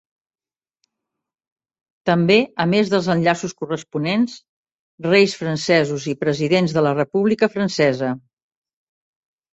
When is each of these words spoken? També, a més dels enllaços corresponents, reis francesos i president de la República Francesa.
També, 2.09 2.37
a 2.63 2.67
més 2.71 2.89
dels 2.95 3.09
enllaços 3.15 3.53
corresponents, 3.59 4.39
reis 5.09 5.37
francesos 5.43 6.09
i 6.15 6.19
president 6.25 6.71
de 6.79 6.87
la 6.87 6.95
República 7.01 7.51
Francesa. 7.59 8.11